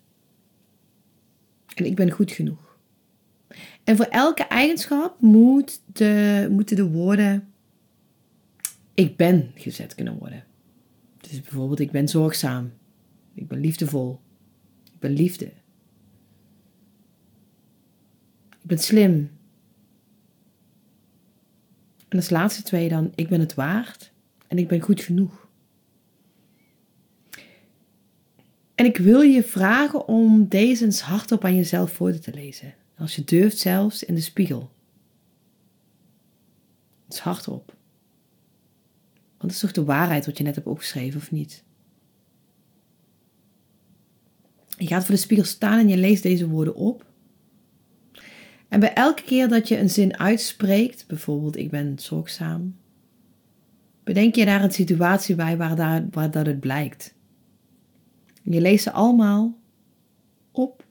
En 1.75 1.85
ik 1.85 1.97
ben 1.97 2.11
goed 2.11 2.31
genoeg. 2.31 2.77
En 3.85 3.97
voor 3.97 4.05
elke 4.05 4.43
eigenschap 4.43 5.21
moet 5.21 5.81
de, 5.93 6.47
moeten 6.51 6.77
de 6.77 6.91
woorden 6.91 7.53
ik 8.95 9.17
ben 9.17 9.51
gezet 9.55 9.95
kunnen 9.95 10.19
worden. 10.19 10.45
Dus 11.21 11.41
bijvoorbeeld 11.41 11.81
ik 11.81 11.91
ben 11.91 12.09
zorgzaam. 12.09 12.73
Ik 13.35 13.49
ben 13.49 13.61
liefdevol. 13.61 14.21
Ik 14.93 14.99
ben 14.99 15.11
liefde. 15.11 15.45
Ik 18.51 18.69
ben 18.69 18.79
slim. 18.79 19.31
En 22.09 22.19
als 22.19 22.31
laatste 22.31 22.63
twee 22.63 22.89
dan 22.89 23.13
ik 23.15 23.29
ben 23.29 23.41
het 23.41 23.55
waard 23.55 24.13
en 24.49 24.59
ik 24.59 24.69
ben 24.69 24.81
goed 24.81 25.01
genoeg. 25.01 25.42
En 28.83 28.89
ik 28.89 28.97
wil 28.97 29.21
je 29.21 29.43
vragen 29.43 30.09
om 30.09 30.49
deze 30.49 30.85
eens 30.85 31.01
hardop 31.01 31.45
aan 31.45 31.57
jezelf 31.57 31.93
voor 31.93 32.19
te 32.19 32.35
lezen. 32.35 32.75
Als 32.99 33.15
je 33.17 33.25
durft 33.25 33.59
zelfs 33.59 34.05
in 34.05 34.15
de 34.15 34.21
spiegel. 34.21 34.71
Het 37.05 37.15
is 37.15 37.19
hardop. 37.19 37.75
Want 39.39 39.43
het 39.43 39.51
is 39.53 39.59
toch 39.59 39.73
de 39.73 39.85
waarheid 39.85 40.27
wat 40.27 40.39
je 40.39 40.45
net 40.45 40.55
hebt 40.55 40.67
opgeschreven, 40.67 41.21
of 41.21 41.31
niet? 41.31 41.65
Je 44.77 44.87
gaat 44.87 45.05
voor 45.05 45.15
de 45.15 45.21
spiegel 45.21 45.47
staan 45.47 45.79
en 45.79 45.89
je 45.89 45.97
leest 45.97 46.23
deze 46.23 46.49
woorden 46.49 46.75
op. 46.75 47.07
En 48.69 48.81
bij 48.81 48.93
elke 48.93 49.23
keer 49.23 49.49
dat 49.49 49.69
je 49.69 49.79
een 49.79 49.91
zin 49.91 50.19
uitspreekt, 50.19 51.07
bijvoorbeeld 51.07 51.57
ik 51.57 51.71
ben 51.71 51.99
zorgzaam, 51.99 52.77
bedenk 54.05 54.35
je 54.35 54.45
daar 54.45 54.65
een 54.65 54.73
situatie 54.73 55.35
bij 55.35 55.57
waar, 55.57 55.77
daar, 55.77 56.07
waar 56.11 56.31
dat 56.31 56.47
het 56.47 56.61
blijkt. 56.61 57.15
Je 58.43 58.61
leest 58.61 58.83
ze 58.83 58.93
allemaal 58.93 59.59
op. 60.51 60.85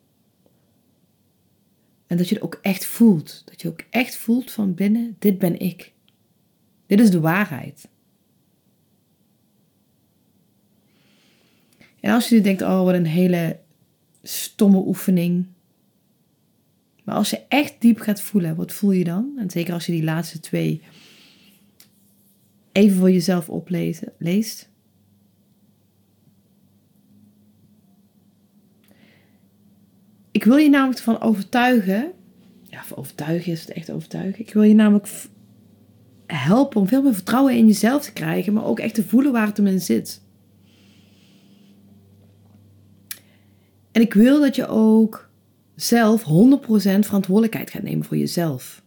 En 2.07 2.17
dat 2.17 2.29
je 2.29 2.35
het 2.35 2.43
ook 2.43 2.59
echt 2.61 2.85
voelt. 2.85 3.41
Dat 3.45 3.61
je 3.61 3.67
ook 3.67 3.83
echt 3.89 4.15
voelt 4.15 4.51
van 4.51 4.73
binnen, 4.73 5.15
dit 5.19 5.39
ben 5.39 5.59
ik. 5.59 5.93
Dit 6.85 6.99
is 6.99 7.11
de 7.11 7.19
waarheid. 7.19 7.87
En 11.99 12.13
als 12.13 12.29
je 12.29 12.41
denkt, 12.41 12.61
oh 12.61 12.83
wat 12.83 12.93
een 12.93 13.05
hele 13.05 13.59
stomme 14.23 14.77
oefening. 14.77 15.45
Maar 17.03 17.15
als 17.15 17.29
je 17.29 17.41
echt 17.47 17.75
diep 17.79 17.99
gaat 17.99 18.21
voelen, 18.21 18.55
wat 18.55 18.71
voel 18.71 18.91
je 18.91 19.03
dan? 19.03 19.33
En 19.37 19.49
zeker 19.49 19.73
als 19.73 19.85
je 19.85 19.91
die 19.91 20.03
laatste 20.03 20.39
twee 20.39 20.81
even 22.71 22.97
voor 22.97 23.11
jezelf 23.11 23.49
oplezen, 23.49 24.11
leest. 24.17 24.69
Ik 30.41 30.47
wil 30.47 30.57
je 30.57 30.69
namelijk 30.69 30.97
ervan 30.97 31.21
overtuigen. 31.21 32.11
Ja, 32.63 32.83
overtuigen 32.95 33.51
is 33.51 33.61
het 33.61 33.71
echt 33.71 33.91
overtuigen. 33.91 34.39
Ik 34.39 34.53
wil 34.53 34.63
je 34.63 34.73
namelijk 34.73 35.09
helpen 36.25 36.81
om 36.81 36.87
veel 36.87 37.01
meer 37.01 37.13
vertrouwen 37.13 37.55
in 37.55 37.67
jezelf 37.67 38.03
te 38.03 38.13
krijgen, 38.13 38.53
maar 38.53 38.65
ook 38.65 38.79
echt 38.79 38.93
te 38.93 39.03
voelen 39.03 39.31
waar 39.31 39.47
het 39.47 39.57
hem 39.57 39.67
in 39.67 39.81
zit. 39.81 40.21
En 43.91 44.01
ik 44.01 44.13
wil 44.13 44.39
dat 44.39 44.55
je 44.55 44.67
ook 44.67 45.29
zelf 45.75 46.23
100% 46.23 46.25
verantwoordelijkheid 46.99 47.69
gaat 47.69 47.83
nemen 47.83 48.05
voor 48.05 48.17
jezelf. 48.17 48.83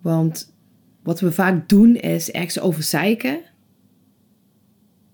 Want 0.00 0.54
wat 1.02 1.20
we 1.20 1.32
vaak 1.32 1.68
doen 1.68 1.96
is 1.96 2.30
ergens 2.30 2.60
overzeiken. 2.60 3.40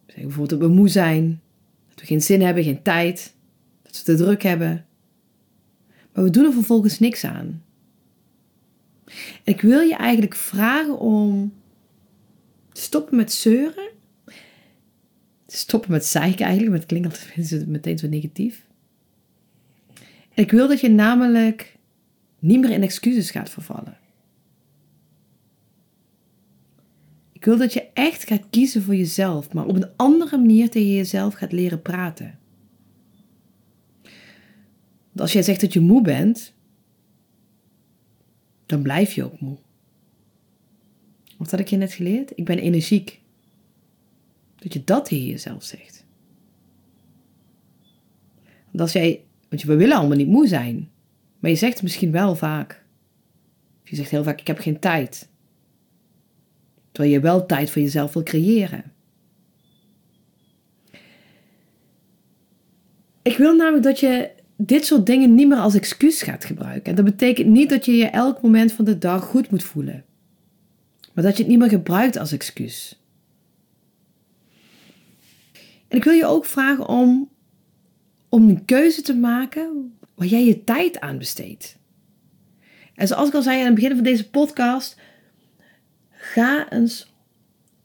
Zeg 0.07 0.17
bijvoorbeeld 0.17 0.61
dat 0.61 0.69
we 0.69 0.75
moe 0.75 0.89
zijn, 0.89 1.41
dat 1.89 2.01
we 2.01 2.07
geen 2.07 2.23
zin 2.23 2.43
hebben, 2.43 2.65
geen 2.65 2.83
tijd, 2.83 3.34
we 3.99 4.05
te 4.05 4.15
druk 4.17 4.43
hebben. 4.43 4.87
Maar 6.13 6.25
we 6.25 6.31
doen 6.31 6.45
er 6.45 6.53
vervolgens 6.53 6.99
niks 6.99 7.25
aan. 7.25 7.63
En 9.45 9.53
ik 9.53 9.61
wil 9.61 9.81
je 9.81 9.95
eigenlijk 9.95 10.35
vragen 10.35 10.99
om 10.99 11.53
te 12.73 12.81
stoppen 12.81 13.17
met 13.17 13.33
zeuren. 13.33 13.89
Te 15.47 15.57
stoppen 15.57 15.91
met 15.91 16.05
zeiken 16.05 16.45
eigenlijk, 16.45 16.71
maar 16.71 16.81
het 16.81 16.89
klinkt 16.89 17.09
altijd 17.09 17.67
meteen 17.77 17.99
zo 17.99 18.09
negatief. 18.09 18.67
En 20.35 20.43
ik 20.43 20.51
wil 20.51 20.69
dat 20.69 20.81
je 20.81 20.91
namelijk 20.91 21.77
niet 22.39 22.61
meer 22.61 22.71
in 22.71 22.83
excuses 22.83 23.31
gaat 23.31 23.51
vervallen. 23.51 23.99
Ik 27.33 27.45
wil 27.51 27.59
dat 27.59 27.73
je 27.73 27.87
echt 27.93 28.25
gaat 28.25 28.45
kiezen 28.51 28.83
voor 28.83 28.95
jezelf, 28.95 29.53
maar 29.53 29.67
op 29.67 29.77
een 29.77 29.91
andere 29.97 30.39
manier 30.39 30.71
tegen 30.71 30.95
jezelf 30.95 31.35
gaat 31.35 31.53
leren 31.53 31.83
praten. 31.83 32.39
Als 35.17 35.33
jij 35.33 35.43
zegt 35.43 35.61
dat 35.61 35.73
je 35.73 35.81
moe 35.81 36.03
bent, 36.03 36.55
dan 38.67 38.83
blijf 38.83 39.13
je 39.13 39.25
ook 39.25 39.41
moe. 39.41 39.59
Wat 41.37 41.51
had 41.51 41.61
ik 41.61 41.69
je 41.69 41.77
net 41.77 41.93
geleerd? 41.93 42.33
Ik 42.35 42.45
ben 42.45 42.59
energiek. 42.59 43.21
Dat 44.57 44.73
je 44.73 44.85
dat 44.85 45.05
tegen 45.05 45.27
jezelf 45.27 45.65
zegt. 45.65 46.05
Want 48.65 48.81
als 48.81 48.93
jij, 48.93 49.25
we 49.49 49.77
willen 49.77 49.97
allemaal 49.97 50.17
niet 50.17 50.29
moe 50.29 50.49
zijn, 50.49 50.91
maar 51.39 51.51
je 51.51 51.57
zegt 51.57 51.83
misschien 51.83 52.11
wel 52.11 52.37
vaak. 52.37 52.85
Je 53.85 53.97
zegt 53.97 54.11
heel 54.11 54.25
vaak: 54.25 54.41
Ik 54.41 54.47
heb 54.47 54.59
geen 54.59 54.79
tijd. 54.79 55.29
Terwijl 56.93 57.15
je 57.15 57.21
wel 57.21 57.47
tijd 57.47 57.71
voor 57.71 57.83
jezelf 57.83 58.13
wil 58.13 58.23
creëren. 58.23 58.93
Ik 63.23 63.37
wil 63.37 63.57
namelijk 63.57 63.85
dat 63.85 64.01
je 64.01 64.34
dit 64.57 64.87
soort 64.87 65.07
dingen 65.07 65.35
niet 65.35 65.49
meer 65.49 65.59
als 65.59 65.75
excuus 65.75 66.23
gaat 66.23 66.45
gebruiken. 66.45 66.91
En 66.91 66.95
dat 66.95 67.05
betekent 67.05 67.49
niet 67.49 67.69
dat 67.69 67.85
je 67.85 67.93
je 67.93 68.07
elk 68.07 68.43
moment 68.43 68.73
van 68.73 68.85
de 68.85 68.99
dag 68.99 69.25
goed 69.25 69.51
moet 69.51 69.65
voelen. 69.65 70.05
Maar 71.13 71.25
dat 71.25 71.37
je 71.37 71.43
het 71.43 71.51
niet 71.51 71.61
meer 71.61 71.69
gebruikt 71.69 72.17
als 72.17 72.33
excuus. 72.33 73.03
En 75.89 75.97
ik 75.97 76.05
wil 76.05 76.13
je 76.13 76.27
ook 76.27 76.45
vragen 76.45 76.89
om, 76.89 77.29
om 78.29 78.49
een 78.49 78.65
keuze 78.65 79.03
te 79.03 79.15
maken 79.15 79.97
waar 80.15 80.27
jij 80.27 80.45
je 80.45 80.65
tijd 80.65 81.01
aan 81.01 81.19
besteedt. 81.19 81.77
En 82.95 83.07
zoals 83.07 83.29
ik 83.29 83.35
al 83.35 83.43
zei 83.43 83.59
aan 83.59 83.67
het 83.67 83.75
begin 83.75 83.95
van 83.95 84.05
deze 84.05 84.31
podcast, 84.31 84.97
ga 86.11 86.71
eens 86.71 87.13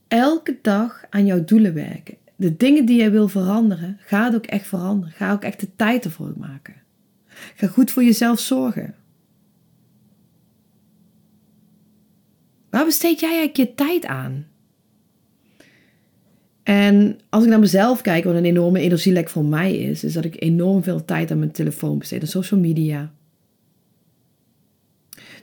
elke 0.07 0.57
dag 0.61 1.05
aan 1.09 1.25
jouw 1.25 1.43
doelen 1.43 1.73
werken 1.73 2.17
de 2.39 2.57
dingen 2.57 2.85
die 2.85 2.97
jij 2.97 3.11
wil 3.11 3.27
veranderen, 3.27 3.97
ga 3.99 4.25
het 4.25 4.35
ook 4.35 4.45
echt 4.45 4.67
veranderen. 4.67 5.13
Ga 5.13 5.31
ook 5.31 5.43
echt 5.43 5.59
de 5.59 5.75
tijd 5.75 6.05
ervoor 6.05 6.33
maken. 6.37 6.73
Ga 7.55 7.67
goed 7.67 7.91
voor 7.91 8.03
jezelf 8.03 8.39
zorgen. 8.39 8.95
Waar 12.69 12.85
besteed 12.85 13.19
jij 13.19 13.29
eigenlijk 13.29 13.57
je 13.57 13.75
tijd 13.75 14.05
aan? 14.05 14.47
En 16.63 17.19
als 17.29 17.43
ik 17.43 17.49
naar 17.49 17.59
mezelf 17.59 18.01
kijk, 18.01 18.23
wat 18.23 18.35
een 18.35 18.45
enorme 18.45 18.79
energielek 18.79 19.29
voor 19.29 19.45
mij 19.45 19.77
is, 19.77 20.03
is 20.03 20.13
dat 20.13 20.25
ik 20.25 20.41
enorm 20.41 20.83
veel 20.83 21.05
tijd 21.05 21.31
aan 21.31 21.39
mijn 21.39 21.51
telefoon 21.51 21.97
besteed, 21.97 22.21
aan 22.21 22.27
social 22.27 22.59
media. 22.59 23.13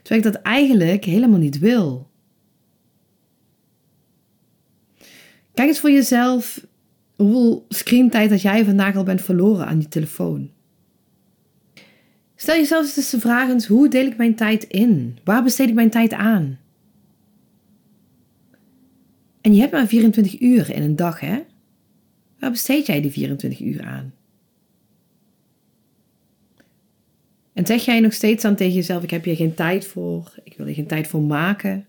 Terwijl 0.03 0.27
ik 0.27 0.33
dat 0.33 0.43
eigenlijk 0.43 1.05
helemaal 1.05 1.39
niet 1.39 1.59
wil. 1.59 2.11
Kijk 5.55 5.69
eens 5.69 5.81
voor 5.81 5.91
jezelf 5.91 6.67
Hoeveel 7.17 7.67
screentijd 7.69 8.31
dat 8.31 8.43
jij 8.43 8.65
vandaag 8.65 8.97
al 8.97 9.05
bent 9.05 9.23
verloren 9.23 9.67
aan 9.67 9.81
je 9.81 9.89
telefoon? 9.89 10.51
Stel 12.37 12.55
jezelf 12.55 12.97
eens 12.97 13.11
de 13.11 13.21
vraag 13.21 13.49
eens, 13.49 13.67
hoe 13.67 13.89
deel 13.89 14.07
ik 14.07 14.17
mijn 14.17 14.35
tijd 14.35 14.65
in? 14.65 15.19
Waar 15.25 15.43
besteed 15.43 15.69
ik 15.69 15.75
mijn 15.75 15.91
tijd 15.91 16.13
aan? 16.13 16.59
En 19.41 19.55
je 19.55 19.61
hebt 19.61 19.73
maar 19.73 19.87
24 19.87 20.41
uur 20.41 20.71
in 20.71 20.83
een 20.83 20.97
dag, 20.97 21.21
hè? 21.21 21.43
Waar 22.39 22.51
besteed 22.51 22.87
jij 22.87 23.01
die 23.01 23.11
24 23.11 23.61
uur 23.61 23.83
aan? 23.83 24.15
En 27.53 27.67
zeg 27.67 27.85
jij 27.85 28.01
nog 28.01 28.13
steeds 28.13 28.43
dan 28.43 28.57
tegen 28.57 28.75
jezelf: 28.75 29.03
Ik 29.03 29.11
heb 29.11 29.25
hier 29.25 29.37
geen 29.37 29.55
tijd 29.55 29.87
voor, 29.87 30.35
ik 30.45 30.57
wil 30.57 30.67
hier 30.67 30.75
geen 30.75 30.87
tijd 30.87 31.07
voor 31.07 31.23
maken? 31.23 31.87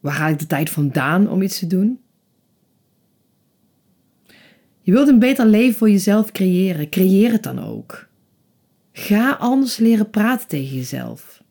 Waar 0.00 0.14
haal 0.14 0.30
ik 0.30 0.38
de 0.38 0.46
tijd 0.46 0.70
vandaan 0.70 1.30
om 1.30 1.42
iets 1.42 1.58
te 1.58 1.66
doen? 1.66 2.00
Je 4.88 4.94
wilt 4.94 5.08
een 5.08 5.18
beter 5.18 5.46
leven 5.46 5.78
voor 5.78 5.90
jezelf 5.90 6.32
creëren. 6.32 6.88
Creëer 6.88 7.32
het 7.32 7.42
dan 7.42 7.58
ook. 7.58 8.08
Ga 8.92 9.32
anders 9.32 9.76
leren 9.76 10.10
praten 10.10 10.48
tegen 10.48 10.76
jezelf. 10.76 11.42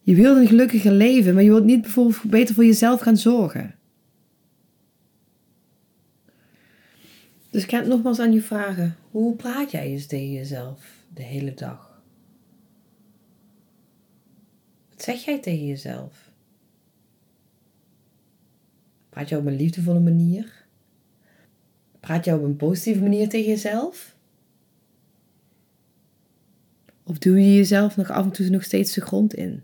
Je 0.00 0.14
wilt 0.14 0.36
een 0.36 0.46
gelukkiger 0.46 0.92
leven, 0.92 1.34
maar 1.34 1.42
je 1.42 1.50
wilt 1.50 1.64
niet 1.64 1.80
bijvoorbeeld 1.80 2.22
beter 2.22 2.54
voor 2.54 2.64
jezelf 2.64 3.00
gaan 3.00 3.16
zorgen. 3.16 3.74
Dus 7.50 7.62
ik 7.62 7.70
ga 7.70 7.78
het 7.78 7.88
nogmaals 7.88 8.18
aan 8.18 8.32
je 8.32 8.42
vragen. 8.42 8.96
Hoe 9.10 9.36
praat 9.36 9.70
jij 9.70 9.86
eens 9.86 10.06
tegen 10.06 10.32
jezelf 10.32 11.04
de 11.14 11.22
hele 11.22 11.54
dag? 11.54 12.02
Wat 14.90 15.02
zeg 15.02 15.24
jij 15.24 15.40
tegen 15.40 15.66
jezelf? 15.66 16.23
Praat 19.14 19.28
je 19.28 19.36
op 19.36 19.46
een 19.46 19.56
liefdevolle 19.56 20.00
manier? 20.00 20.66
Praat 22.00 22.24
je 22.24 22.34
op 22.34 22.42
een 22.42 22.56
positieve 22.56 23.00
manier 23.00 23.28
tegen 23.28 23.50
jezelf? 23.50 24.16
Of 27.02 27.18
duw 27.18 27.34
je 27.34 27.54
jezelf 27.54 27.96
nog 27.96 28.10
af 28.10 28.24
en 28.24 28.30
toe 28.30 28.48
nog 28.48 28.62
steeds 28.62 28.94
de 28.94 29.00
grond 29.00 29.34
in? 29.34 29.62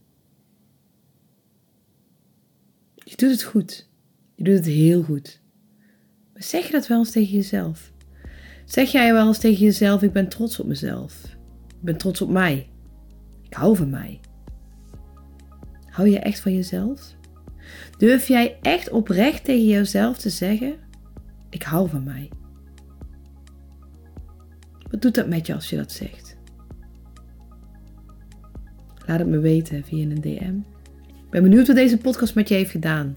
Je 2.94 3.16
doet 3.16 3.30
het 3.30 3.42
goed. 3.42 3.88
Je 4.34 4.44
doet 4.44 4.54
het 4.54 4.66
heel 4.66 5.02
goed. 5.02 5.40
Maar 6.32 6.42
zeg 6.42 6.66
je 6.66 6.72
dat 6.72 6.86
wel 6.86 6.98
eens 6.98 7.10
tegen 7.10 7.34
jezelf? 7.34 7.92
Zeg 8.64 8.92
jij 8.92 9.12
wel 9.12 9.26
eens 9.26 9.38
tegen 9.38 9.64
jezelf: 9.64 10.02
Ik 10.02 10.12
ben 10.12 10.28
trots 10.28 10.60
op 10.60 10.66
mezelf. 10.66 11.24
Ik 11.68 11.82
ben 11.82 11.96
trots 11.96 12.20
op 12.20 12.30
mij. 12.30 12.70
Ik 13.42 13.54
hou 13.54 13.76
van 13.76 13.90
mij. 13.90 14.20
Hou 15.86 16.08
je 16.08 16.18
echt 16.18 16.40
van 16.40 16.54
jezelf? 16.54 17.18
Durf 17.98 18.28
jij 18.28 18.58
echt 18.62 18.90
oprecht 18.90 19.44
tegen 19.44 19.66
jezelf 19.66 20.18
te 20.18 20.30
zeggen: 20.30 20.74
Ik 21.50 21.62
hou 21.62 21.88
van 21.88 22.04
mij? 22.04 22.30
Wat 24.90 25.02
doet 25.02 25.14
dat 25.14 25.28
met 25.28 25.46
je 25.46 25.54
als 25.54 25.70
je 25.70 25.76
dat 25.76 25.92
zegt? 25.92 26.36
Laat 29.06 29.18
het 29.18 29.28
me 29.28 29.38
weten 29.38 29.84
via 29.84 30.02
een 30.02 30.20
DM. 30.20 30.56
Ik 31.06 31.30
ben 31.30 31.42
benieuwd 31.42 31.66
wat 31.66 31.76
deze 31.76 31.98
podcast 31.98 32.34
met 32.34 32.48
je 32.48 32.54
heeft 32.54 32.70
gedaan. 32.70 33.16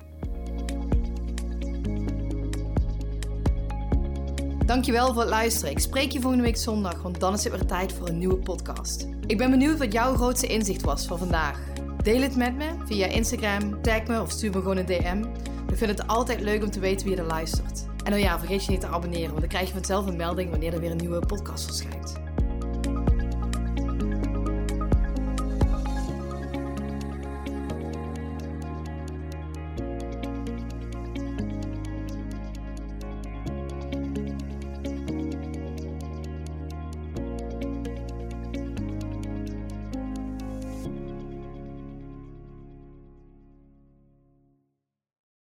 Dankjewel 4.66 5.14
voor 5.14 5.22
het 5.22 5.30
luisteren. 5.30 5.72
Ik 5.72 5.80
spreek 5.80 6.12
je 6.12 6.20
volgende 6.20 6.44
week 6.44 6.58
zondag, 6.58 7.02
want 7.02 7.20
dan 7.20 7.34
is 7.34 7.44
het 7.44 7.54
weer 7.54 7.66
tijd 7.66 7.94
voor 7.94 8.08
een 8.08 8.18
nieuwe 8.18 8.38
podcast. 8.38 9.08
Ik 9.28 9.38
ben 9.38 9.50
benieuwd 9.50 9.78
wat 9.78 9.94
jouw 9.94 10.16
grootste 10.16 10.48
inzicht 10.48 10.82
was 10.82 11.06
van 11.06 11.18
vandaag. 11.18 11.73
Deel 12.04 12.22
het 12.22 12.36
met 12.36 12.56
me 12.56 12.70
via 12.86 13.06
Instagram, 13.06 13.82
tag 13.82 14.08
me 14.08 14.22
of 14.22 14.32
stuur 14.32 14.52
me 14.52 14.58
gewoon 14.58 14.78
een 14.78 14.86
DM. 14.86 15.24
Ik 15.72 15.78
vind 15.78 15.92
het 15.92 16.08
altijd 16.08 16.42
leuk 16.42 16.64
om 16.64 16.72
te 16.72 16.80
weten 16.80 17.08
wie 17.08 17.18
er 17.18 17.24
luistert. 17.24 17.86
En 18.04 18.14
oh 18.14 18.20
ja, 18.20 18.40
vergeet 18.40 18.66
je 18.66 18.72
niet 18.72 18.82
te 18.82 18.88
abonneren, 18.88 19.28
want 19.28 19.40
dan 19.40 19.50
krijg 19.50 19.68
je 19.68 19.74
vanzelf 19.74 20.06
een 20.06 20.16
melding 20.16 20.50
wanneer 20.50 20.74
er 20.74 20.80
weer 20.80 20.92
een 20.92 20.98
nieuwe 20.98 21.20
podcast 21.20 21.66
verschijnt. 21.66 22.23